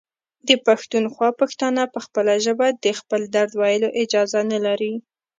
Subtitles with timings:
[0.47, 4.93] د پښتونخوا پښتانه په خپله ژبه د خپل درد ویلو اجازه نلري.